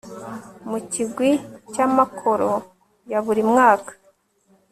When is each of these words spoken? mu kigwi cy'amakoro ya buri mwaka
mu 0.69 0.77
kigwi 0.91 1.31
cy'amakoro 1.73 2.49
ya 3.11 3.19
buri 3.25 3.41
mwaka 3.51 3.91